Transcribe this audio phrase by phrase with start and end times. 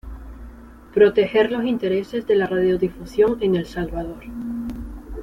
[0.95, 4.23] Proteger los intereses de la radiodifusión en El Salvador.